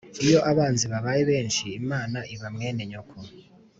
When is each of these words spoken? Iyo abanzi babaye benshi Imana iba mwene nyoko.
Iyo 0.25 0.39
abanzi 0.51 0.85
babaye 0.93 1.21
benshi 1.31 1.65
Imana 1.81 2.17
iba 2.33 2.47
mwene 2.55 2.81
nyoko. 2.91 3.17